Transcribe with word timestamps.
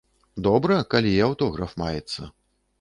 Добра, 0.47 0.77
калі 0.95 1.13
і 1.19 1.21
аўтограф 1.27 1.79
маецца. 1.85 2.21